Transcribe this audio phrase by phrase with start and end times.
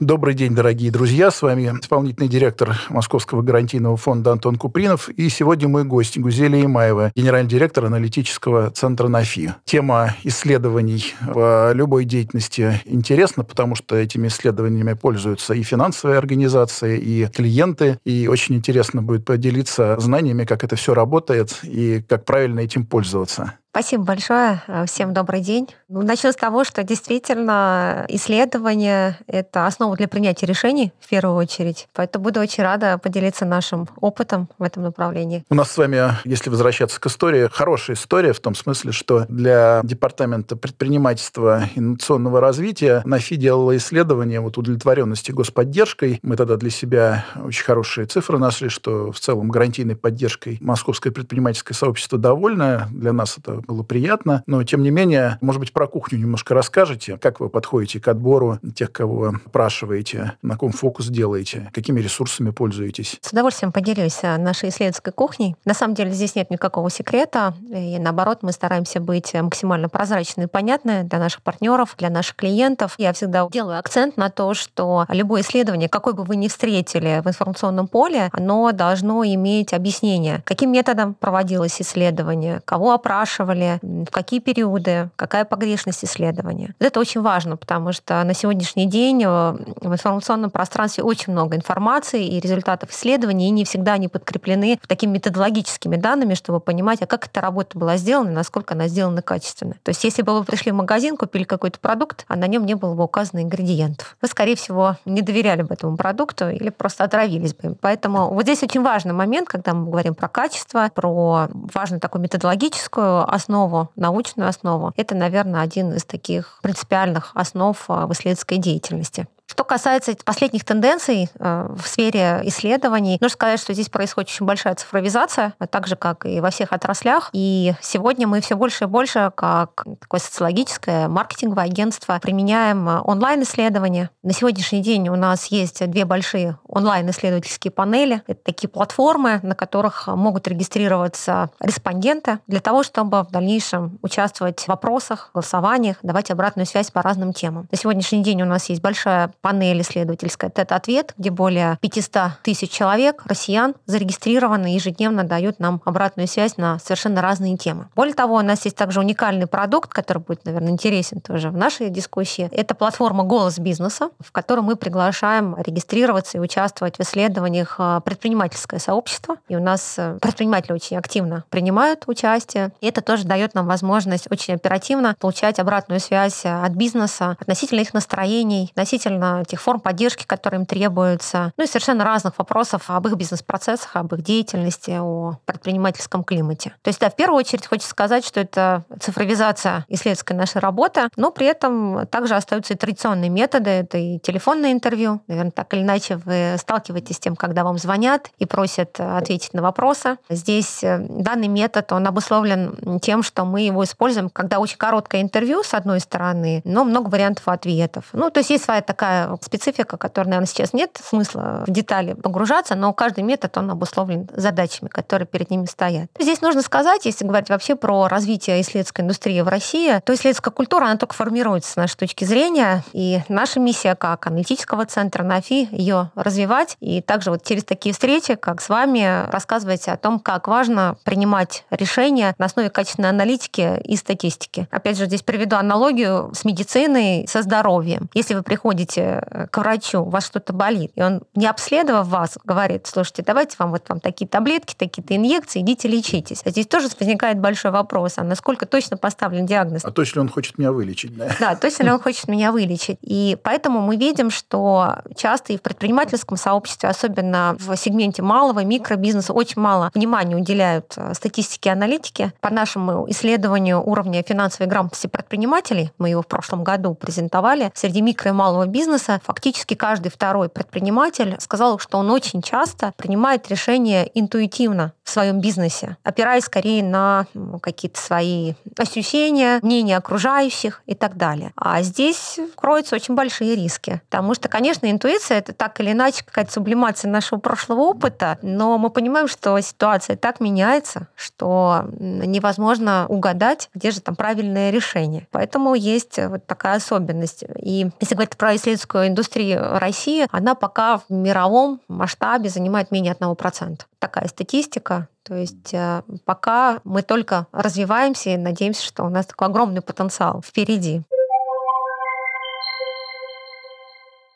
[0.00, 1.30] Добрый день, дорогие друзья.
[1.30, 5.10] С вами исполнительный директор Московского гарантийного фонда Антон Купринов.
[5.10, 9.56] И сегодня мой гость Гузелия Имаева, генеральный директор аналитического центра НАФИ.
[9.66, 17.26] Тема исследований в любой деятельности интересна, потому что этими исследованиями пользуются и финансовые организации, и
[17.26, 17.98] клиенты.
[18.06, 23.52] И очень интересно будет поделиться знаниями, как это все работает и как правильно этим пользоваться.
[23.72, 24.60] Спасибо большое.
[24.66, 25.68] Э, всем добрый день.
[25.88, 31.86] Ну, начну с того, что действительно исследование— это основа для принятия решений в первую очередь.
[31.94, 35.44] Поэтому буду очень рада поделиться нашим опытом в этом направлении.
[35.50, 39.82] У нас с вами, если возвращаться к истории, хорошая история в том смысле, что для
[39.84, 46.18] Департамента предпринимательства и инновационного развития НАФИ делала исследование вот удовлетворенности господдержкой.
[46.24, 51.76] Мы тогда для себя очень хорошие цифры нашли, что в целом гарантийной поддержкой московское предпринимательское
[51.76, 52.88] сообщество довольно.
[52.90, 54.42] Для нас это было приятно.
[54.46, 58.58] Но, тем не менее, может быть, про кухню немножко расскажете, как вы подходите к отбору
[58.74, 63.18] тех, кого опрашиваете, на ком фокус делаете, какими ресурсами пользуетесь?
[63.20, 65.56] С удовольствием поделюсь э, нашей исследовательской кухней.
[65.64, 70.46] На самом деле здесь нет никакого секрета, и наоборот, мы стараемся быть максимально прозрачны и
[70.46, 72.94] понятны для наших партнеров, для наших клиентов.
[72.98, 77.28] Я всегда делаю акцент на то, что любое исследование, какой бы вы ни встретили в
[77.28, 84.40] информационном поле, оно должно иметь объяснение, каким методом проводилось исследование, кого опрашивали, исследовали, в какие
[84.40, 86.74] периоды, какая погрешность исследования.
[86.78, 92.26] Это очень важно, потому что на сегодняшний день э, в информационном пространстве очень много информации
[92.26, 97.26] и результатов исследований, и не всегда они подкреплены такими методологическими данными, чтобы понимать, а как
[97.26, 99.74] эта работа была сделана, насколько она сделана качественно.
[99.82, 102.74] То есть если бы вы пришли в магазин, купили какой-то продукт, а на нем не
[102.74, 107.54] было бы указано ингредиентов, вы, скорее всего, не доверяли бы этому продукту или просто отравились
[107.54, 107.76] бы.
[107.80, 113.32] Поэтому вот здесь очень важный момент, когда мы говорим про качество, про важную такую методологическую
[113.40, 119.26] основу, научную основу, это, наверное, один из таких принципиальных основ а, в исследовательской деятельности.
[119.50, 124.76] Что касается последних тенденций э, в сфере исследований, нужно сказать, что здесь происходит очень большая
[124.76, 127.30] цифровизация, так же, как и во всех отраслях.
[127.32, 134.10] И сегодня мы все больше и больше, как такое социологическое маркетинговое агентство, применяем э, онлайн-исследования.
[134.22, 138.22] На сегодняшний день у нас есть две большие онлайн-исследовательские панели.
[138.28, 144.68] Это такие платформы, на которых могут регистрироваться респонденты для того, чтобы в дальнейшем участвовать в
[144.68, 147.66] вопросах, голосованиях, давать обратную связь по разным темам.
[147.72, 153.22] На сегодняшний день у нас есть большая панель исследовательская «Тет-ответ», где более 500 тысяч человек,
[153.26, 157.88] россиян, зарегистрированы и ежедневно дают нам обратную связь на совершенно разные темы.
[157.94, 161.90] Более того, у нас есть также уникальный продукт, который будет, наверное, интересен тоже в нашей
[161.90, 162.48] дискуссии.
[162.52, 168.80] Это платформа «Голос бизнеса», в которой мы приглашаем регистрироваться и участвовать в исследованиях а, предпринимательское
[168.80, 169.36] сообщество.
[169.48, 172.72] И у нас э, предприниматели очень активно принимают участие.
[172.80, 177.94] И это тоже дает нам возможность очень оперативно получать обратную связь от бизнеса относительно их
[177.94, 183.14] настроений, относительно тех форм поддержки, которые им требуются, ну и совершенно разных вопросов об их
[183.14, 186.74] бизнес-процессах, об их деятельности, о предпринимательском климате.
[186.82, 191.30] То есть, да, в первую очередь хочется сказать, что это цифровизация исследовательской нашей работы, но
[191.30, 196.16] при этом также остаются и традиционные методы, это и телефонное интервью, наверное, так или иначе
[196.16, 200.16] вы сталкиваетесь с тем, когда вам звонят и просят ответить на вопросы.
[200.28, 205.62] Здесь э, данный метод, он обусловлен тем, что мы его используем, когда очень короткое интервью,
[205.62, 208.08] с одной стороны, но много вариантов ответов.
[208.12, 212.74] Ну, то есть есть своя такая специфика, которая, наверное, сейчас нет смысла в детали погружаться,
[212.74, 216.10] но каждый метод, он обусловлен задачами, которые перед ними стоят.
[216.18, 220.84] Здесь нужно сказать, если говорить вообще про развитие исследовательской индустрии в России, то исследовательская культура,
[220.84, 226.10] она только формируется с нашей точки зрения, и наша миссия как аналитического центра НАФИ ее
[226.14, 230.96] развивать, и также вот через такие встречи, как с вами, рассказывать о том, как важно
[231.04, 234.68] принимать решения на основе качественной аналитики и статистики.
[234.70, 238.08] Опять же, здесь приведу аналогию с медициной, со здоровьем.
[238.14, 242.38] Если вы приходите Э, к врачу, у вас что-то болит, и он, не обследовав вас,
[242.44, 246.42] говорит, слушайте, давайте вам вот вам такие таблетки, такие-то инъекции, идите лечитесь.
[246.44, 249.84] А здесь тоже возникает большой вопрос, а насколько точно поставлен диагноз?
[249.84, 251.16] А точно ли он хочет меня вылечить?
[251.16, 252.98] Да, да точно ли он хочет меня вылечить?
[253.02, 259.32] И поэтому мы видим, что часто и в предпринимательском сообществе, особенно в сегменте малого микробизнеса,
[259.32, 262.32] очень мало внимания уделяют э, статистике и аналитике.
[262.40, 268.30] По нашему исследованию уровня финансовой грамотности предпринимателей, мы его в прошлом году презентовали, среди микро
[268.30, 274.04] и малого бизнеса бизнеса фактически каждый второй предприниматель сказал, что он очень часто принимает решения
[274.14, 281.16] интуитивно в своем бизнесе, опираясь скорее на ну, какие-то свои ощущения, мнения окружающих и так
[281.16, 281.52] далее.
[281.56, 284.00] А здесь кроются очень большие риски.
[284.08, 288.90] Потому что, конечно, интуиция— это так или иначе какая-то сублимация нашего прошлого опыта, но мы
[288.90, 295.26] понимаем, что ситуация так меняется, что невозможно угадать, где же там правильное решение.
[295.30, 297.44] Поэтому есть вот такая особенность.
[297.56, 303.80] И если говорить про исследовательскую индустрию России, она пока в мировом масштабе занимает менее 1%.
[303.98, 305.08] Такая статистика.
[305.22, 310.42] То есть э, пока мы только развиваемся и надеемся, что у нас такой огромный потенциал
[310.42, 311.02] впереди.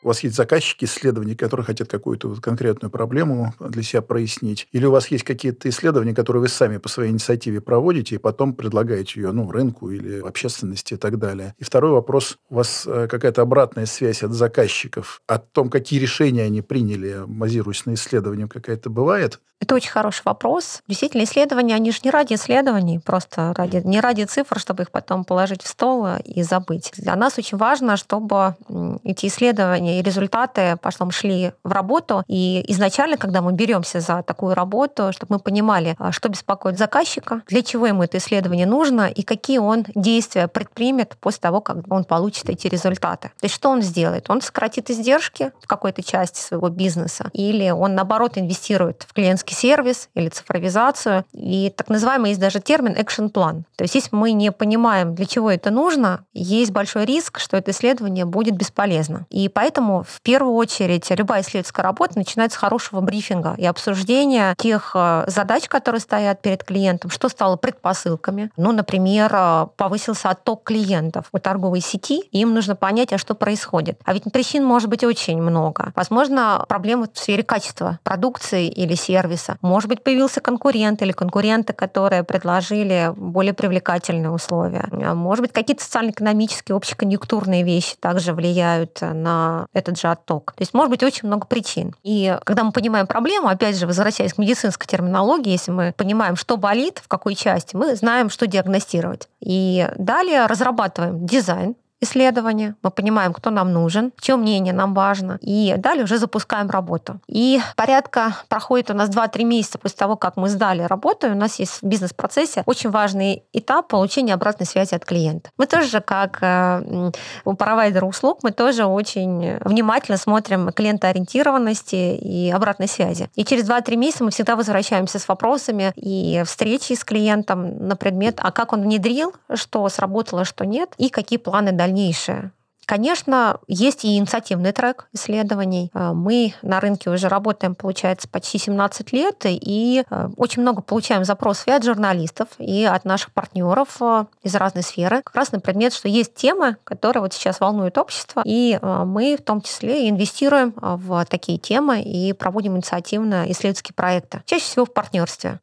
[0.05, 4.67] У вас есть заказчики исследований, которые хотят какую-то вот конкретную проблему для себя прояснить?
[4.71, 8.53] Или у вас есть какие-то исследования, которые вы сами по своей инициативе проводите, и потом
[8.53, 11.55] предлагаете ее ну, рынку или общественности и так далее?
[11.57, 12.37] И второй вопрос.
[12.51, 17.87] У вас э, какая-то обратная связь от заказчиков о том, какие решения они приняли, базируясь
[17.87, 19.39] на исследованиях, какая-то бывает?
[19.61, 20.83] Это очень хороший вопрос.
[20.87, 25.23] Действительно, исследования, они же не ради исследований, просто ради, не ради цифр, чтобы их потом
[25.23, 26.91] положить в стол и забыть.
[26.97, 28.55] Для нас очень важно, чтобы
[29.03, 32.23] эти исследования и результаты потом шли в работу.
[32.27, 37.41] И изначально, когда мы беремся за такую работу, чтобы мы понимали, а, что беспокоит заказчика,
[37.47, 42.03] для чего ему это исследование нужно и какие он действия предпримет после того, как он
[42.03, 43.29] получит эти результаты.
[43.39, 44.29] То есть что он сделает?
[44.29, 50.09] Он сократит издержки в какой-то части своего бизнеса или он, наоборот, инвестирует в клиентский сервис
[50.15, 51.25] или цифровизацию.
[51.33, 53.63] И так называемый есть даже термин action plan.
[53.75, 57.71] То есть если мы не понимаем, для чего это нужно, есть большой риск, что это
[57.71, 59.25] исследование будет бесполезно.
[59.29, 64.55] И поэтому Поэтому в первую очередь любая исследовательская работа начинается с хорошего брифинга и обсуждения
[64.57, 68.49] тех э, задач, которые стоят перед клиентом, что стало предпосылками.
[68.57, 73.35] Ну, например, э, повысился отток клиентов у торговой сети, и им нужно понять, а что
[73.35, 73.99] происходит.
[74.05, 75.93] А ведь причин может быть очень много.
[75.95, 79.57] Возможно, проблемы в сфере качества продукции или сервиса.
[79.61, 84.87] Может быть, появился конкурент или конкуренты, которые предложили более привлекательные условия.
[85.13, 90.53] Может быть, какие-то социально-экономические, общеконъюнктурные вещи также влияют на этот же отток.
[90.53, 91.93] То есть может быть очень много причин.
[92.03, 96.57] И когда мы понимаем проблему, опять же, возвращаясь к медицинской терминологии, если мы понимаем, что
[96.57, 99.27] болит, в какой части, мы знаем, что диагностировать.
[99.39, 105.75] И далее разрабатываем дизайн, исследования, мы понимаем, кто нам нужен, чье мнение нам важно, и
[105.77, 107.19] далее уже запускаем работу.
[107.27, 111.59] И порядка проходит у нас 2-3 месяца после того, как мы сдали работу, у нас
[111.59, 115.49] есть в бизнес-процессе очень важный этап получения обратной связи от клиента.
[115.57, 117.11] Мы тоже, как э,
[117.43, 123.29] у провайдера услуг, мы тоже очень внимательно смотрим клиентоориентированности и обратной связи.
[123.35, 128.39] И через 2-3 месяца мы всегда возвращаемся с вопросами и встречи с клиентом на предмет,
[128.41, 132.51] а как он внедрил, что сработало, что нет, и какие планы дальше дальнейшее.
[132.87, 135.89] Конечно, есть и инициативный трек исследований.
[135.95, 141.23] Э, мы на рынке уже работаем, получается, почти 17 лет, и э, очень много получаем
[141.23, 145.59] запросов и от журналистов, и от наших партнеров э, из разной сферы, как раз на
[145.59, 150.75] предмет, что есть темы, которые вот сейчас волнуют общество, и мы в том числе инвестируем
[150.77, 155.59] в такие темы и проводим инициативно исследовательские проекты, чаще всего в партнерстве.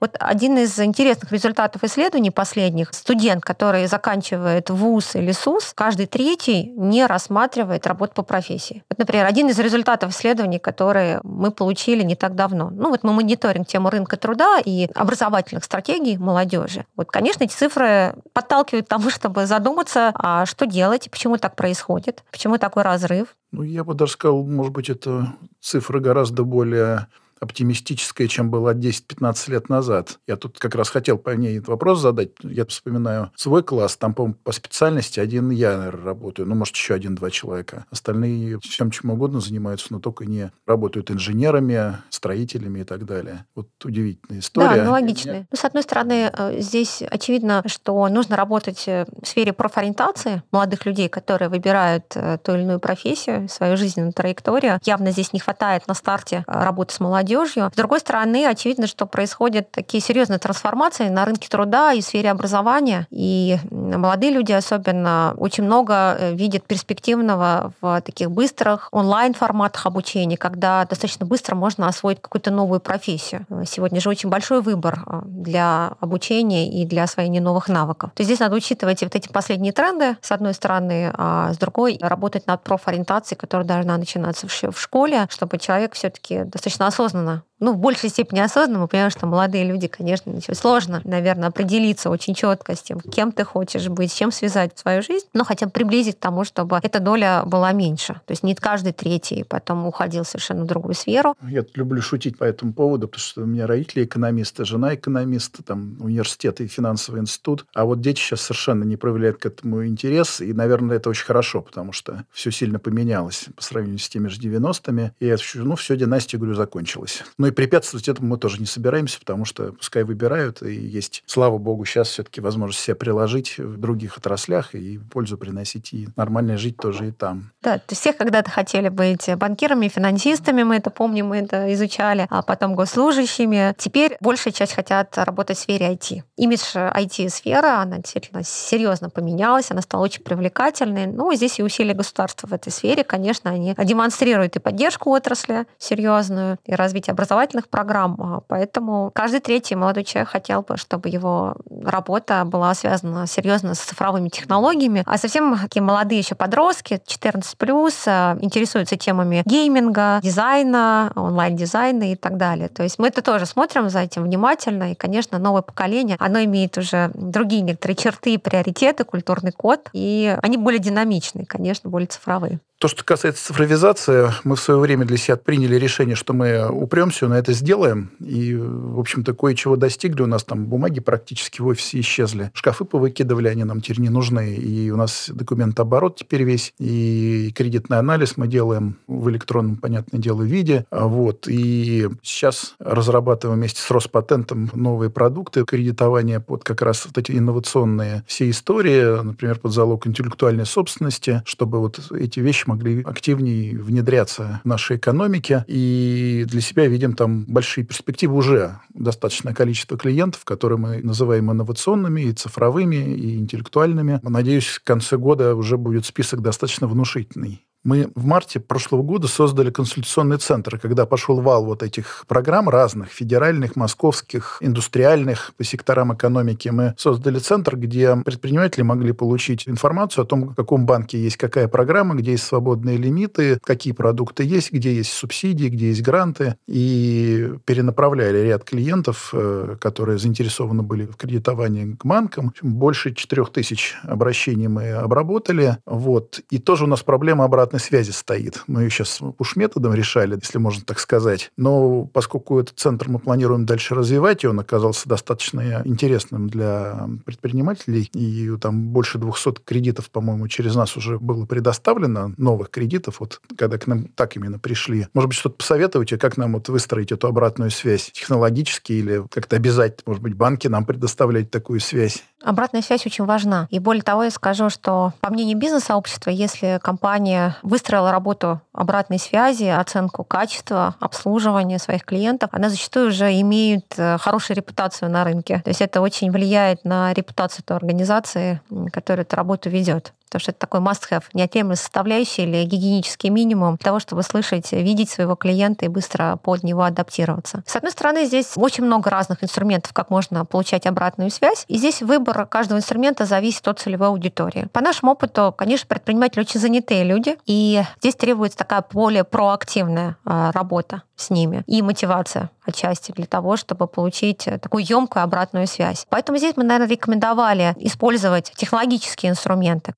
[0.00, 6.72] Вот один из интересных результатов исследований последних, студент, который заканчивает ВУЗ или СУС, каждый третий
[6.76, 8.84] не рассматривает работу по профессии.
[8.88, 12.70] Вот, например, один из результатов исследований, которые мы получили не так давно.
[12.70, 16.84] Ну вот мы мониторим тему рынка труда и образовательных стратегий молодежи.
[16.96, 22.22] Вот, конечно, эти цифры подталкивают к тому, чтобы задуматься, а что делать, почему так происходит,
[22.30, 23.34] почему такой разрыв.
[23.50, 27.08] Ну, я бы даже сказал, может быть, это цифры гораздо более
[27.40, 30.18] оптимистическая, чем была 10-15 лет назад.
[30.26, 32.30] Я тут как раз хотел по ней вопрос задать.
[32.42, 36.94] Я вспоминаю свой класс, там, по по специальности один я, наверное, работаю, ну, может, еще
[36.94, 37.84] один-два человека.
[37.90, 43.44] Остальные всем чем угодно занимаются, но только не работают инженерами, строителями и так далее.
[43.54, 44.76] Вот удивительная история.
[44.76, 45.46] Да, ну, логично.
[45.50, 50.86] Ну, с одной стороны, э, здесь очевидно, что нужно работать э, в сфере профориентации молодых
[50.86, 54.78] людей, которые выбирают э, ту или иную профессию, свою жизненную траекторию.
[54.84, 57.70] Явно здесь не хватает на старте работы с молодежью, молодежью.
[57.72, 62.30] С другой стороны, очевидно, что происходят такие серьезные трансформации на рынке труда и в сфере
[62.30, 63.06] образования.
[63.10, 70.84] И молодые люди особенно очень много э, видят перспективного в таких быстрых онлайн-форматах обучения, когда
[70.84, 73.46] достаточно быстро можно освоить какую-то новую профессию.
[73.66, 78.10] Сегодня же очень большой выбор э, для обучения и для освоения новых навыков.
[78.14, 81.98] То есть здесь надо учитывать вот эти последние тренды, с одной стороны, а с другой
[82.00, 87.72] работать над профориентацией, которая должна начинаться в школе, чтобы человек все-таки достаточно осознанно осознанно ну,
[87.72, 88.80] в большей степени осознанно.
[88.80, 93.44] Мы понимаем, что молодые люди, конечно, сложно, наверное, определиться очень четко с тем, кем ты
[93.44, 97.42] хочешь быть, чем связать свою жизнь, но хотя бы приблизить к тому, чтобы эта доля
[97.44, 98.14] была меньше.
[98.26, 101.34] То есть не каждый третий потом уходил совершенно в другую сферу.
[101.42, 105.96] Я люблю шутить по этому поводу, потому что у меня родители экономисты, жена экономист, там
[106.00, 107.66] университет и финансовый институт.
[107.74, 111.62] А вот дети сейчас совершенно не проявляют к этому интерес, и, наверное, это очень хорошо,
[111.62, 115.12] потому что все сильно поменялось по сравнению с теми же 90-ми.
[115.20, 117.22] И я ну, все, династия, говорю, закончилась.
[117.38, 121.58] Но и препятствовать этому мы тоже не собираемся, потому что пускай выбирают, и есть, слава
[121.58, 126.76] богу, сейчас все-таки возможность себя приложить в других отраслях и пользу приносить, и нормально жить
[126.76, 127.50] тоже и там.
[127.62, 132.42] Да, то всех когда-то хотели быть банкирами, финансистами, мы это помним, мы это изучали, а
[132.42, 133.74] потом госслужащими.
[133.78, 136.22] Теперь большая часть хотят работать в сфере IT.
[136.36, 141.06] Имидж IT-сферы, она действительно серьезно поменялась, она стала очень привлекательной.
[141.06, 146.58] Ну, здесь и усилия государства в этой сфере, конечно, они демонстрируют и поддержку отрасли серьезную,
[146.64, 148.16] и развитие образовательных программ.
[148.20, 153.78] А поэтому каждый третий молодой человек хотел бы, чтобы его работа была связана серьезно с
[153.78, 155.02] цифровыми технологиями.
[155.06, 162.16] А совсем такие молодые еще подростки, 14 плюс, а, интересуются темами гейминга, дизайна, онлайн-дизайна и
[162.16, 162.68] так далее.
[162.68, 164.92] То есть мы это тоже смотрим за этим внимательно.
[164.92, 170.56] И, конечно, новое поколение, оно имеет уже другие некоторые черты, приоритеты, культурный код, и они
[170.56, 172.60] более динамичные, конечно, более цифровые.
[172.78, 177.26] То, что касается цифровизации, мы в свое время для себя приняли решение, что мы упремся,
[177.26, 178.12] на это сделаем.
[178.20, 180.22] И, в общем-то, кое-чего достигли.
[180.22, 182.52] У нас там бумаги практически в офисе исчезли.
[182.54, 184.54] Шкафы повыкидывали, они нам теперь не нужны.
[184.54, 186.72] И у нас документооборот теперь весь.
[186.78, 190.86] И кредитный анализ мы делаем в электронном, понятное дело, виде.
[190.92, 191.48] Вот.
[191.48, 198.22] И сейчас разрабатываем вместе с Роспатентом новые продукты кредитования под как раз вот эти инновационные
[198.28, 204.68] все истории, например, под залог интеллектуальной собственности, чтобы вот эти вещи могли активнее внедряться в
[204.68, 205.64] нашей экономике.
[205.66, 208.78] И для себя видим там большие перспективы уже.
[208.94, 214.20] Достаточное количество клиентов, которые мы называем инновационными, и цифровыми, и интеллектуальными.
[214.22, 217.64] Надеюсь, к концу года уже будет список достаточно внушительный.
[217.88, 223.08] Мы в марте прошлого года создали консультационный центр, когда пошел вал вот этих программ разных,
[223.08, 226.68] федеральных, московских, индустриальных, по секторам экономики.
[226.68, 231.66] Мы создали центр, где предприниматели могли получить информацию о том, в каком банке есть какая
[231.66, 236.56] программа, где есть свободные лимиты, какие продукты есть, где есть субсидии, где есть гранты.
[236.66, 242.52] И перенаправляли ряд клиентов, э, которые заинтересованы были в кредитовании к банкам.
[242.60, 245.78] Больше 4000 обращений мы обработали.
[245.86, 246.42] Вот.
[246.50, 248.62] И тоже у нас проблема обратной связи стоит.
[248.66, 251.50] Мы ее сейчас пуш-методом решали, если можно так сказать.
[251.56, 258.10] Но поскольку этот центр мы планируем дальше развивать, и он оказался достаточно интересным для предпринимателей,
[258.12, 263.78] и там больше 200 кредитов, по-моему, через нас уже было предоставлено, новых кредитов, вот когда
[263.78, 265.06] к нам так именно пришли.
[265.14, 270.00] Может быть, что-то посоветуете, как нам вот выстроить эту обратную связь технологически или как-то обязать,
[270.06, 272.24] может быть, банки нам предоставлять такую связь?
[272.42, 273.66] Обратная связь очень важна.
[273.70, 279.64] И более того, я скажу, что по мнению бизнес-сообщества, если компания выстроила работу обратной связи,
[279.64, 285.60] оценку качества, обслуживания своих клиентов, она зачастую уже имеет э, хорошую репутацию на рынке.
[285.64, 288.60] То есть это очень влияет на репутацию той организации,
[288.92, 293.98] которая эту работу ведет потому что это такой must-have, неотъемлемая составляющая или гигиенический минимум того,
[293.98, 297.62] чтобы слышать, видеть своего клиента и быстро под него адаптироваться.
[297.66, 302.02] С одной стороны, здесь очень много разных инструментов, как можно получать обратную связь, и здесь
[302.02, 304.68] выбор каждого инструмента зависит от целевой аудитории.
[304.72, 310.52] По нашему опыту, конечно, предприниматели очень занятые люди, и здесь требуется такая более проактивная а,
[310.52, 316.06] работа с ними и мотивация отчасти для того, чтобы получить такую емкую обратную связь.
[316.08, 319.94] Поэтому здесь мы, наверное, рекомендовали использовать технологические инструменты.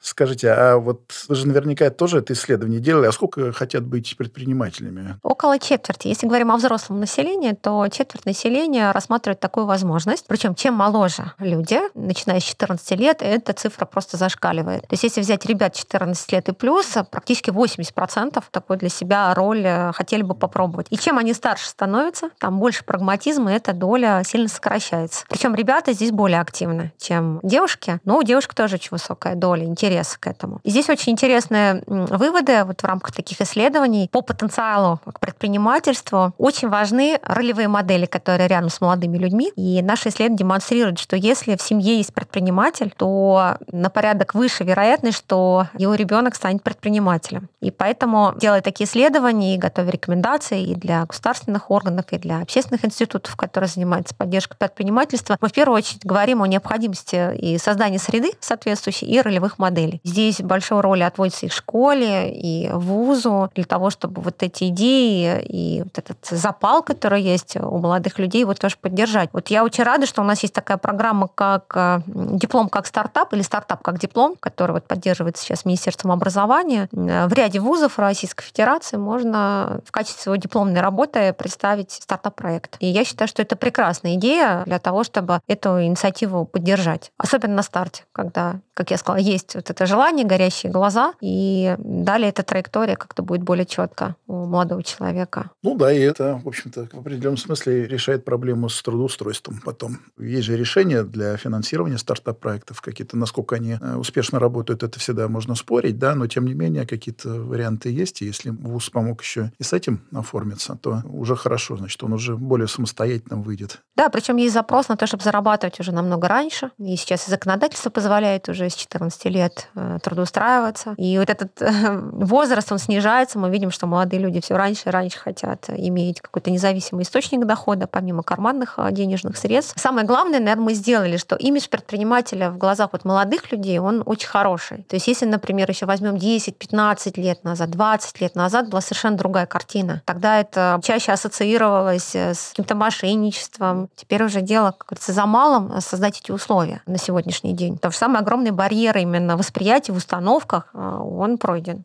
[0.00, 5.16] Скажите, а вот вы же наверняка тоже это исследование делали, а сколько хотят быть предпринимателями?
[5.22, 6.08] Около четверти.
[6.08, 10.24] Если говорим о взрослом населении, то четверть населения рассматривает такую возможность.
[10.26, 14.82] Причем чем моложе люди, начиная с 14 лет, эта цифра просто зашкаливает.
[14.82, 19.64] То есть если взять ребят 14 лет и плюс, практически 80% такой для себя роль
[19.66, 20.86] э, хотели бы попробовать.
[20.88, 25.26] И чем они старше становятся, там больше прагматизма, эта доля сильно сокращается.
[25.28, 28.00] Причем ребята здесь более активны, чем девушки.
[28.04, 30.60] Но у девушек тоже очень высокая доля интереса интерес к этому.
[30.62, 36.32] И здесь очень интересные выводы вот в рамках таких исследований по потенциалу к предпринимательству.
[36.38, 39.52] Очень важны ролевые модели, которые рядом с молодыми людьми.
[39.56, 45.18] И наши исследования демонстрируют, что если в семье есть предприниматель, то на порядок выше вероятность,
[45.18, 47.48] что его ребенок станет предпринимателем.
[47.60, 52.84] И поэтому, делая такие исследования и готовя рекомендации и для государственных органов, и для общественных
[52.84, 58.32] институтов, которые занимаются поддержкой предпринимательства, мы в первую очередь говорим о необходимости и создании среды
[58.40, 60.00] соответствующей и ролевых моделей моделей.
[60.04, 65.82] Здесь большая роль отводится и школе, и вузу для того, чтобы вот эти идеи и
[65.82, 69.30] вот этот запал, который есть у молодых людей, вот тоже поддержать.
[69.32, 73.32] Вот я очень рада, что у нас есть такая программа, как э, диплом как стартап
[73.32, 76.88] или стартап как диплом, который вот поддерживается сейчас Министерством образования.
[76.92, 82.76] В ряде вузов Российской Федерации можно в качестве своей дипломной работы представить стартап-проект.
[82.80, 87.12] И я считаю, что это прекрасная идея для того, чтобы эту инициативу поддержать.
[87.18, 92.30] Особенно на старте, когда, как я сказала, есть вот это желание, горящие глаза, и далее
[92.30, 95.50] эта траектория как-то будет более четко у молодого человека.
[95.62, 99.98] Ну да, и это, в общем-то, в определенном смысле решает проблему с трудоустройством потом.
[100.18, 105.56] Есть же решения для финансирования стартап-проектов какие-то, насколько они э, успешно работают, это всегда можно
[105.56, 109.62] спорить, да, но тем не менее какие-то варианты есть, и если ВУЗ помог еще и
[109.62, 113.80] с этим оформиться, то уже хорошо, значит, он уже более самостоятельно выйдет.
[113.94, 117.90] Да, причем есть запрос на то, чтобы зарабатывать уже намного раньше, и сейчас и законодательство
[117.90, 123.50] позволяет уже с 14 лет э, трудоустраиваться, и вот этот э, возраст, он снижается, мы
[123.50, 128.22] видим, что молодые люди все раньше и раньше хотят иметь какой-то независимый источник дохода, помимо
[128.22, 129.74] карманных денежных средств.
[129.78, 134.28] Самое главное, наверное, мы сделали, что имидж предпринимателя в глазах вот молодых людей, он очень
[134.28, 134.84] хороший.
[134.84, 139.46] То есть если, например, еще возьмем 10-15 лет назад, 20 лет назад была совершенно другая
[139.46, 140.02] картина.
[140.04, 143.88] Тогда это чаще ассоциировалось с каким-то мошенничеством.
[143.96, 147.74] Теперь уже дело, как говорится, за малым создать эти условия на сегодняшний день.
[147.74, 151.84] Потому что самый огромный барьер именно восприятия в установках, а, он пройден.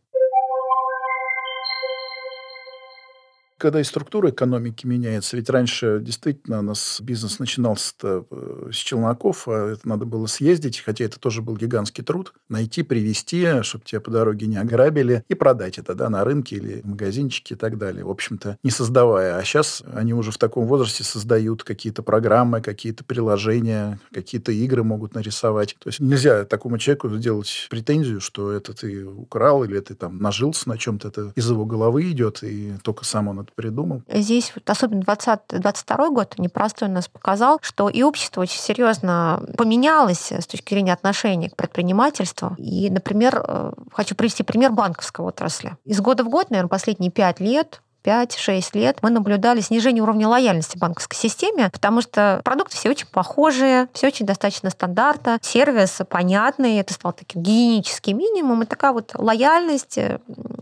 [3.66, 9.48] Когда и структура экономики меняется, ведь раньше действительно у нас бизнес начинался э, с челноков,
[9.48, 14.02] а это надо было съездить, хотя это тоже был гигантский труд, найти, привезти, чтобы тебя
[14.02, 17.80] по дороге не ограбили, и продать это да, на рынке или в магазинчике и так
[17.80, 18.06] далее.
[18.06, 19.36] В общем-то, не создавая.
[19.36, 25.16] А сейчас они уже в таком возрасте создают какие-то программы, какие-то приложения, какие-то игры могут
[25.16, 25.76] нарисовать.
[25.80, 30.70] То есть нельзя такому человеку сделать претензию, что это ты украл или ты там нажился
[30.70, 34.02] на чем-то, это из его головы идет, и только сам он это придумал.
[34.08, 40.46] Здесь вот особенно 2022 год непростой нас показал, что и общество очень серьезно поменялось с
[40.46, 42.56] точки зрения отношений к предпринимательству.
[42.58, 45.78] И, например, э, хочу привести пример банковской отрасли.
[45.86, 50.78] Из года в год, наверное, последние пять лет 5-6 лет мы наблюдали снижение уровня лояльности
[50.78, 56.94] банковской системе, потому что продукты все очень похожие, все очень достаточно стандартно, сервис понятный, это
[56.94, 60.20] стал таким гигиенический минимум, и такая вот лояльность э,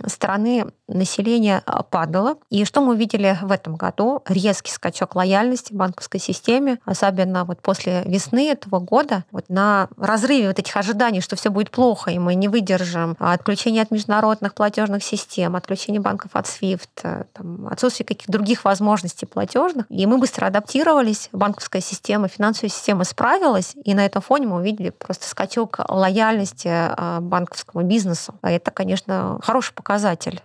[0.08, 2.36] стороны населения а, падала.
[2.50, 4.22] И что мы увидели в этом году?
[4.28, 10.48] Резкий скачок лояльности в банковской системе, особенно вот после весны этого года, вот на разрыве
[10.48, 15.04] вот этих ожиданий, что все будет плохо, и мы не выдержим отключение от международных платежных
[15.04, 19.86] систем, отключение банков от SWIFT, там, отсутствие каких-то других возможностей платежных.
[19.90, 24.90] И мы быстро адаптировались, банковская система, финансовая система справилась, и на этом фоне мы увидели
[24.90, 28.36] просто скачок лояльности а, банковскому бизнесу.
[28.42, 29.93] А это, конечно, хороший показатель,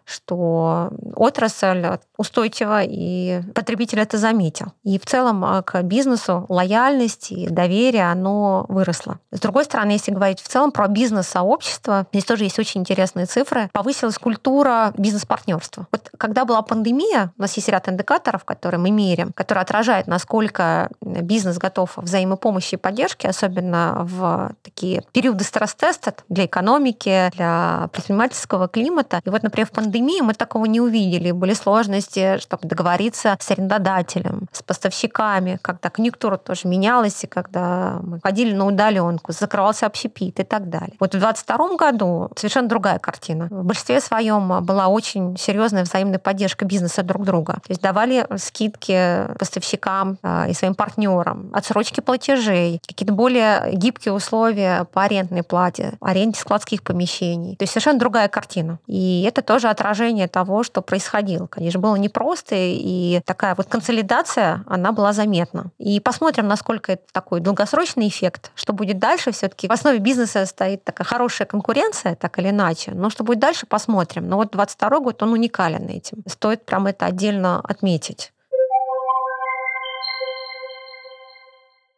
[0.05, 4.73] что отрасль устойчива, и потребитель это заметил.
[4.83, 9.21] И в целом а, к бизнесу лояльность и доверие, оно выросло.
[9.31, 13.71] С другой стороны, если говорить в целом про бизнес-сообщество, здесь тоже есть очень интересные цифры.
[13.73, 15.87] Повысилась культура бизнес-партнерства.
[15.93, 20.91] Вот когда была пандемия, у нас есть ряд индикаторов, которые мы меряем, которые отражают, насколько
[21.01, 29.21] бизнес готов взаимопомощи и поддержки, особенно в такие периоды стресс-теста для экономики, для предпринимательского климата.
[29.25, 31.31] И вот, например, в пандемии мы такого не увидели.
[31.31, 38.20] Были сложности, чтобы договориться с арендодателем, с поставщиками, когда конъюнктура тоже менялась, и когда мы
[38.20, 40.94] ходили на удаленку, закрывался общепит и так далее.
[41.01, 43.48] Вот в 2022 году совершенно другая картина.
[43.51, 47.55] В большинстве своем была очень серьезная взаимная поддержка бизнеса друг друга.
[47.55, 54.85] То есть давали скидки поставщикам а, и своим партнерам, отсрочки платежей, какие-то более гибкие условия
[54.92, 57.57] по арендной плате, аренде складских помещений.
[57.57, 58.79] То есть совершенно другая картина.
[58.87, 61.47] И это тоже отражение того, что происходило.
[61.47, 65.71] Конечно, было непросто, и такая вот консолидация, она была заметна.
[65.79, 69.33] И посмотрим, насколько это такой долгосрочный эффект, что будет дальше.
[69.33, 72.93] Все-таки в основе бизнеса стоит такая хорошая конкуренция, так или иначе.
[72.93, 74.29] Но что будет дальше, посмотрим.
[74.29, 76.23] Но вот 22 год, он уникален этим.
[76.27, 78.33] Стоит прям это отдельно отметить.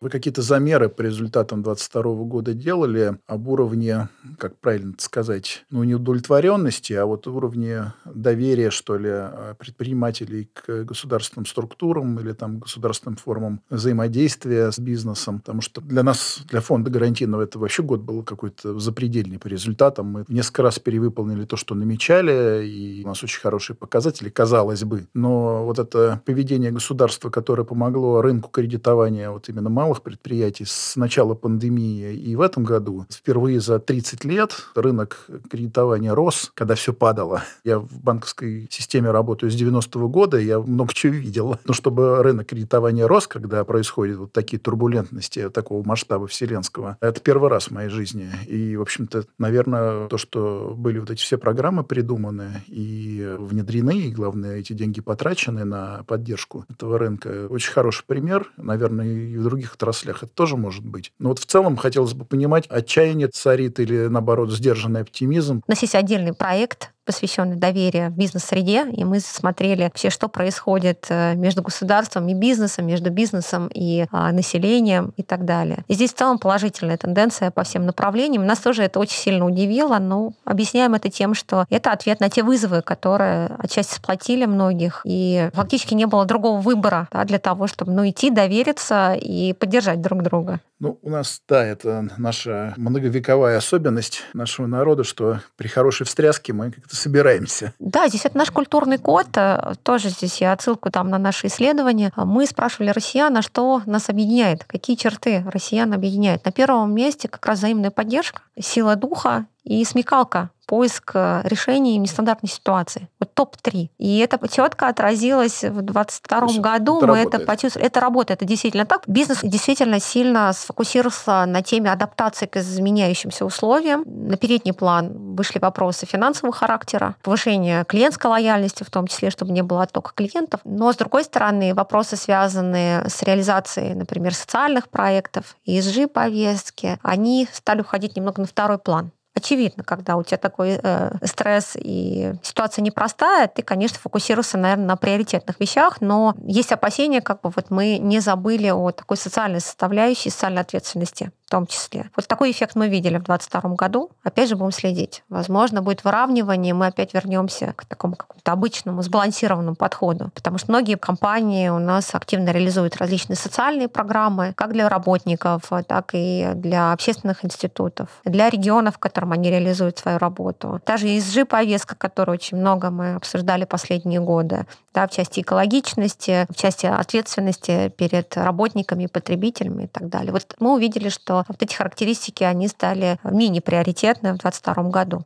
[0.03, 4.09] Вы какие-то замеры по результатам 2022 года делали об уровне,
[4.39, 10.85] как правильно сказать, ну, не удовлетворенности, а вот уровне доверия, что ли, а, предпринимателей к
[10.85, 15.41] государственным структурам или там государственным формам взаимодействия с бизнесом.
[15.41, 20.07] Потому что для нас, для фонда гарантийного, это вообще год был какой-то запредельный по результатам.
[20.07, 25.09] Мы несколько раз перевыполнили то, что намечали, и у нас очень хорошие показатели, казалось бы.
[25.13, 30.95] Но вот это поведение государства, которое помогло рынку кредитования вот именно малого малых предприятий с
[30.95, 36.93] начала пандемии и в этом году впервые за 30 лет рынок кредитования рос, когда все
[36.93, 37.43] падало.
[37.65, 41.59] Я в банковской системе работаю с 90-го года, я много чего видел.
[41.65, 47.51] Но чтобы рынок кредитования рос, когда происходят вот такие турбулентности такого масштаба вселенского, это первый
[47.51, 48.31] раз в моей жизни.
[48.47, 54.13] И, в общем-то, наверное, то, что были вот эти все программы придуманы и внедрены, и,
[54.13, 58.53] главное, эти деньги потрачены на поддержку этого рынка, очень хороший пример.
[58.57, 61.13] Наверное, и в других отраслях это тоже может быть.
[61.19, 65.63] Но вот в целом хотелось бы понимать, отчаяние царит или, наоборот, сдержанный оптимизм.
[65.67, 71.07] У нас есть отдельный проект посвященный доверию в бизнес-среде, и мы смотрели вообще, что происходит
[71.09, 75.85] э, между государством и бизнесом, между бизнесом и а, населением и так далее.
[75.89, 78.47] И здесь в целом положительная тенденция по всем направлениям.
[78.47, 82.45] Нас тоже это очень сильно удивило, но объясняем это тем, что это ответ на те
[82.45, 87.91] вызовы, которые отчасти сплотили многих, и фактически не было другого выбора да, для того, чтобы
[87.91, 90.61] ну, идти, довериться и поддержать друг друга.
[90.81, 96.73] Ну, у нас, да, это наша многовековая особенность нашего народа, что при хорошей встряске мы
[96.73, 97.75] как-то собираемся.
[97.79, 99.27] Да, здесь это наш культурный код.
[99.37, 102.13] Э, тоже здесь я отсылку там на наши исследования.
[102.17, 106.47] Мы спрашивали россиян, а что нас объединяет, какие черты россиян объединяют.
[106.47, 112.49] На первом месте как раз взаимная поддержка, сила духа и смекалка поиск э, решений нестандартной
[112.49, 113.09] ситуации.
[113.19, 113.89] Вот топ-3.
[113.99, 116.99] И это четко отразилось в 2022 году.
[116.99, 117.35] Это Мы работает.
[117.35, 117.87] это почувствовали.
[117.89, 119.03] Это работает, это действительно так.
[119.09, 124.05] Бизнес действительно сильно сфокусировался на теме адаптации к изменяющимся условиям.
[124.07, 129.63] На передний план вышли вопросы финансового характера, повышение клиентской лояльности, в том числе, чтобы не
[129.63, 130.61] было оттока клиентов.
[130.65, 138.17] Но, с другой стороны, вопросы, связанные с реализацией, например, социальных проектов, ESG-повестки, они стали уходить
[138.17, 143.63] немного на второй план очевидно, когда у тебя такой э, стресс и ситуация непростая, ты,
[143.63, 148.69] конечно, фокусируешься, наверное, на приоритетных вещах, но есть опасения, как бы вот мы не забыли
[148.71, 152.09] о такой социальной составляющей, социальной ответственности в том числе.
[152.15, 154.13] Вот такой эффект мы видели в 2022 году.
[154.23, 155.25] Опять же, будем следить.
[155.29, 160.31] Возможно, будет выравнивание, мы опять вернемся к такому какому-то обычному, сбалансированному подходу.
[160.33, 166.11] Потому что многие компании у нас активно реализуют различные социальные программы, как для работников, так
[166.13, 168.99] и для общественных институтов, для регионов, в
[169.33, 170.81] они реализуют свою работу.
[170.87, 176.87] Даже ESG-повестка, которую очень много мы обсуждали последние годы, да, в части экологичности, в части
[176.87, 180.33] ответственности перед работниками, потребителями и так далее.
[180.33, 185.25] Вот мы увидели, что вот эти характеристики, они стали менее приоритетны в 2022 году.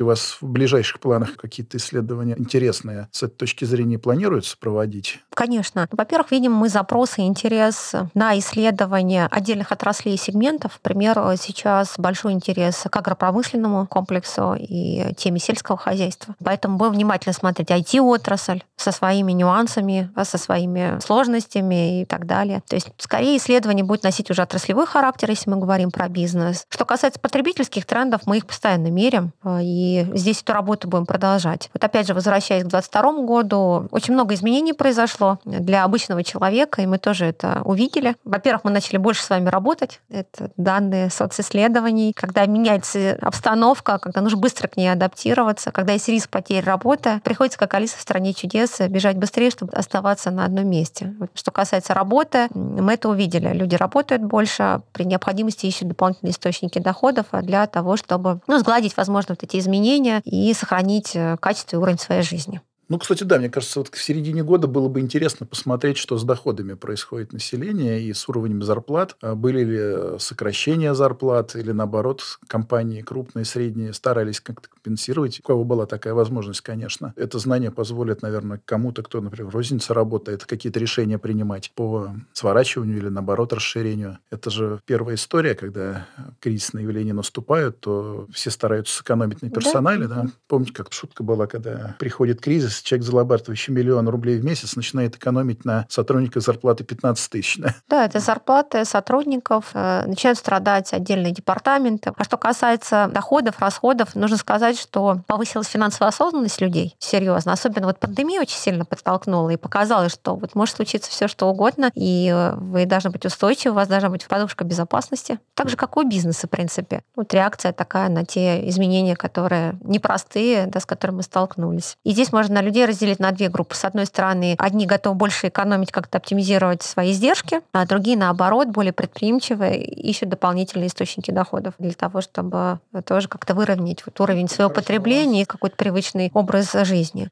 [0.00, 5.18] У вас в ближайших планах какие-то исследования интересные с этой точки зрения планируется проводить?
[5.34, 5.88] Конечно.
[5.90, 10.78] Во-первых, видим мы запросы и интерес на исследования отдельных отраслей и сегментов.
[10.84, 16.36] Например, сейчас большой интерес к агропромышленному комплексу и теме сельского хозяйства.
[16.44, 22.62] Поэтому будем внимательно смотреть IT-отрасль со своими нюансами, со своими сложностями и так далее.
[22.68, 26.64] То есть, скорее, исследование будет носить уже отраслевой характер, если мы говорим про бизнес.
[26.68, 29.32] Что касается потребительских трендов, мы их постоянно меряем.
[29.60, 31.70] И здесь эту работу будем продолжать.
[31.74, 36.86] Вот опять же, возвращаясь к 2022 году, очень много изменений произошло для обычного человека, и
[36.86, 38.16] мы тоже это увидели.
[38.24, 40.00] Во-первых, мы начали больше с вами работать.
[40.10, 42.12] Это данные социсследований.
[42.14, 47.58] Когда меняется обстановка, когда нужно быстро к ней адаптироваться, когда есть риск потери работы, приходится,
[47.58, 51.14] как Алиса в «Стране чудес», бежать быстрее, чтобы оставаться на одном месте.
[51.18, 51.30] Вот.
[51.34, 53.48] Что касается работы, мы это увидели.
[53.52, 59.34] Люди работают больше, при необходимости ищут дополнительные источники доходов для того, чтобы ну, сгладить, возможно,
[59.34, 62.60] вот эти изменения изменения и сохранить э, качество и уровень своей жизни.
[62.88, 66.24] Ну, кстати, да, мне кажется, вот в середине года было бы интересно посмотреть, что с
[66.24, 69.16] доходами происходит населения и с уровнем зарплат.
[69.20, 75.40] А были ли сокращения зарплат или, наоборот, компании крупные, средние старались как-то компенсировать.
[75.40, 77.12] У кого была такая возможность, конечно.
[77.16, 82.96] Это знание позволит, наверное, кому-то, кто, например, в рознице работает, какие-то решения принимать по сворачиванию
[82.96, 84.18] или, наоборот, расширению.
[84.30, 86.06] Это же первая история, когда
[86.40, 90.06] кризисные явления наступают, то все стараются сэкономить на персонале.
[90.08, 90.22] Да?
[90.22, 90.26] Да?
[90.46, 95.64] Помните, как шутка была, когда приходит кризис, человек, зарабатывающий миллион рублей в месяц, начинает экономить
[95.64, 97.58] на сотрудниках зарплаты 15 тысяч.
[97.58, 102.12] Да, да это зарплаты сотрудников, э, начинают страдать отдельные департаменты.
[102.16, 107.52] А что касается доходов, расходов, нужно сказать, что повысилась финансовая осознанность людей, серьезно.
[107.52, 111.90] Особенно вот пандемия очень сильно подтолкнула и показала, что вот может случиться все что угодно,
[111.94, 115.38] и э, вы должны быть устойчивы, у вас должна быть подушка безопасности.
[115.54, 117.02] Так же, как у бизнеса, в принципе.
[117.16, 121.96] Вот реакция такая на те изменения, которые непростые, да, с которыми мы столкнулись.
[122.04, 123.74] И здесь можно людей разделить на две группы.
[123.74, 128.92] С одной стороны, одни готовы больше экономить, как-то оптимизировать свои издержки, а другие, наоборот, более
[128.92, 135.42] предприимчивые, ищут дополнительные источники доходов для того, чтобы тоже как-то выровнять вот уровень своего потребления
[135.42, 137.28] и какой-то привычный образ жизни.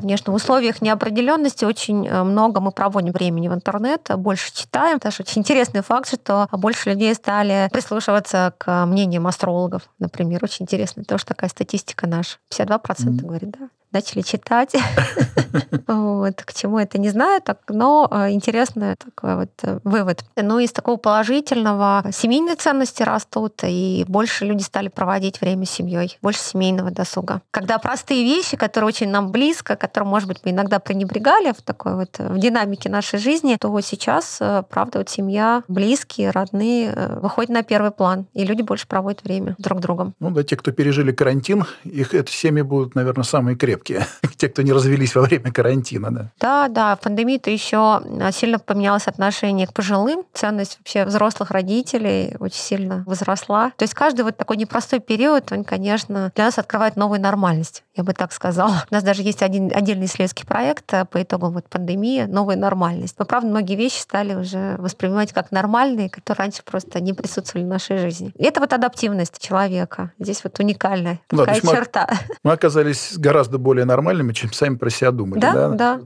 [0.00, 4.98] Конечно, в условиях неопределенности очень э, много мы проводим времени в интернет, больше читаем.
[4.98, 10.42] Даже очень интересный факт, что больше людей стали прислушиваться к мнениям астрологов, например.
[10.42, 12.38] Очень интересно, тоже такая статистика наша.
[12.50, 13.16] 52% mm.
[13.22, 14.74] говорит, да начали читать.
[15.86, 16.42] вот.
[16.42, 20.24] К чему это не знаю, так, но э, интересный такой вот э, вывод.
[20.36, 26.18] Ну, из такого положительного семейные ценности растут, и больше люди стали проводить время с семьей,
[26.20, 27.40] больше семейного досуга.
[27.50, 31.94] Когда простые вещи, которые очень нам близко, которые, может быть, мы иногда пренебрегали в такой
[31.94, 37.62] вот в динамике нашей жизни, то сейчас, э, правда, вот семья, близкие, родные выходят на
[37.62, 40.14] первый план, и люди больше проводят время друг с другом.
[40.18, 44.48] Ну да, те, кто пережили карантин, их эти семьи будут, наверное, самые крепкие крепкие, те,
[44.48, 46.10] кто не развелись во время карантина.
[46.10, 52.36] Да, да, да в пандемии-то еще сильно поменялось отношение к пожилым, ценность вообще взрослых родителей
[52.38, 53.70] очень сильно возросла.
[53.76, 58.04] То есть каждый вот такой непростой период, он, конечно, для нас открывает новую нормальность, я
[58.04, 58.84] бы так сказала.
[58.90, 63.16] У нас даже есть один отдельный исследовательский проект а, по итогам вот пандемии «Новая нормальность».
[63.18, 67.68] Но, правда, многие вещи стали уже воспринимать как нормальные, которые раньше просто не присутствовали в
[67.68, 68.32] нашей жизни.
[68.36, 70.12] И это вот адаптивность человека.
[70.18, 72.08] Здесь вот уникальная да, такая черта.
[72.10, 75.40] Мы, мы оказались гораздо более более нормальными, чем сами про себя думали.
[75.40, 75.68] Да, да.
[75.68, 76.00] да.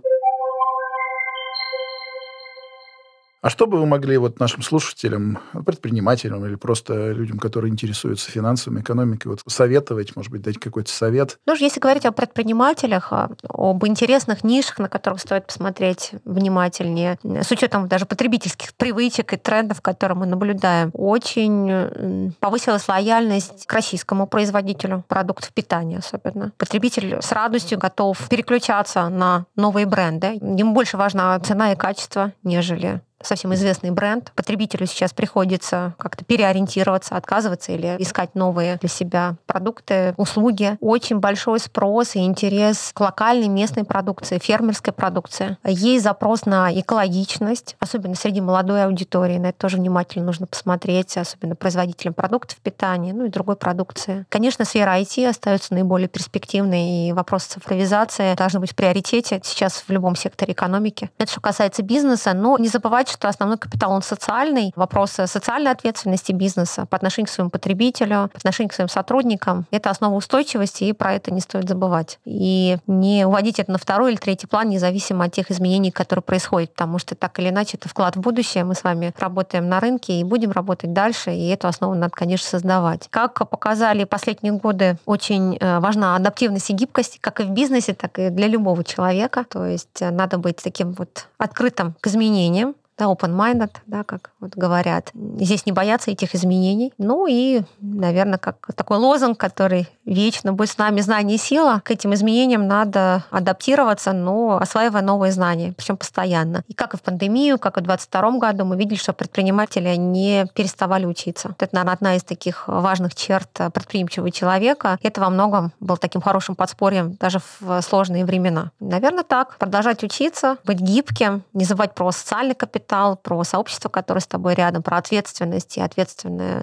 [3.41, 8.81] А что бы вы могли вот нашим слушателям, предпринимателям или просто людям, которые интересуются финансами,
[8.81, 11.39] экономикой, вот советовать, может быть, дать какой-то совет?
[11.47, 17.51] Ну, если говорить о предпринимателях, а, об интересных нишах, на которых стоит посмотреть внимательнее, с
[17.51, 25.05] учетом даже потребительских привычек и трендов, которые мы наблюдаем, очень повысилась лояльность к российскому производителю
[25.07, 26.53] продуктов питания особенно.
[26.59, 30.39] Потребитель с радостью готов переключаться на новые бренды.
[30.41, 34.33] Ему больше важна цена и качество, нежели совсем известный бренд.
[34.35, 40.77] Потребителю сейчас приходится как-то переориентироваться, отказываться или искать новые для себя продукты, услуги.
[40.81, 45.57] Очень большой спрос и интерес к локальной местной продукции, фермерской продукции.
[45.65, 49.39] Есть запрос на экологичность, особенно среди молодой аудитории.
[49.39, 54.27] На это тоже внимательно нужно посмотреть, особенно производителям продуктов питания, ну и другой продукции.
[54.29, 59.91] Конечно, сфера IT остается наиболее перспективной, и вопрос цифровизации должен быть в приоритете сейчас в
[59.91, 61.11] любом секторе экономики.
[61.19, 64.73] Это что касается бизнеса, но не забывать забывать, что основной капитал, он социальный.
[64.77, 69.67] Вопросы социальной ответственности бизнеса по отношению к своему потребителю, по отношению к своим сотрудникам.
[69.71, 72.19] Это основа устойчивости, и про это не стоит забывать.
[72.25, 76.73] И не уводить это на второй или третий план, независимо от тех изменений, которые происходят,
[76.73, 78.65] потому что так или иначе это вклад в будущее.
[78.65, 82.49] Мы с вами работаем на рынке и будем работать дальше, и эту основу надо, конечно,
[82.49, 83.09] создавать.
[83.11, 88.19] Как показали последние годы, очень э, важна адаптивность и гибкость, как и в бизнесе, так
[88.19, 89.45] и для любого человека.
[89.49, 94.55] То есть э, надо быть таким вот открытым к изменениям, да, open-minded, да, как вот
[94.57, 95.11] говорят.
[95.15, 96.93] Здесь не бояться этих изменений.
[96.99, 101.81] Ну и, наверное, как такой лозунг, который вечно будет с нами знание и сила.
[101.85, 106.63] К этим изменениям надо адаптироваться, но осваивая новые знания, причем постоянно.
[106.67, 110.47] И как и в пандемию, как и в 2022 году, мы видели, что предприниматели не
[110.55, 111.55] переставали учиться.
[111.59, 114.99] Это, наверное, одна из таких важных черт предприимчивого человека.
[115.03, 118.71] Это во многом был таким хорошим подспорьем даже в сложные времена.
[118.81, 119.57] Наверное, так.
[119.59, 124.83] Продолжать учиться, быть гибким, не забывать про социальный капитал, про сообщество, которое с тобой рядом,
[124.83, 126.63] про ответственность и ответственное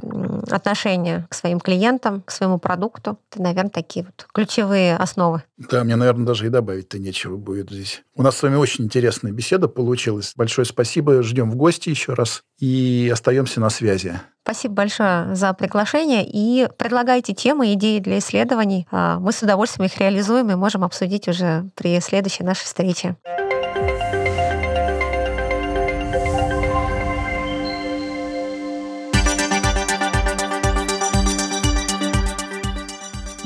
[0.50, 3.18] отношение к своим клиентам, к своему продукту.
[3.36, 5.44] Это, наверное, такие вот ключевые основы.
[5.58, 8.04] Да, мне, наверное, даже и добавить-то нечего будет здесь.
[8.16, 10.32] У нас с вами очень интересная беседа получилась.
[10.38, 11.22] Большое спасибо.
[11.22, 14.22] Ждем в гости еще раз и остаемся на связи.
[14.44, 18.88] Спасибо большое за приглашение и предлагайте темы, идеи для исследований.
[18.90, 23.18] А, мы с удовольствием их реализуем и можем обсудить уже при следующей нашей встрече.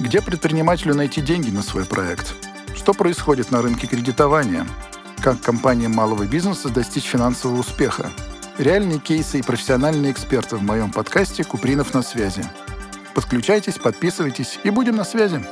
[0.09, 2.33] Где предпринимателю найти деньги на свой проект?
[2.75, 4.65] Что происходит на рынке кредитования?
[5.21, 8.09] Как компаниям малого бизнеса достичь финансового успеха?
[8.57, 12.43] Реальные кейсы и профессиональные эксперты в моем подкасте «Купринов на связи».
[13.13, 15.45] Подключайтесь, подписывайтесь и будем на связи.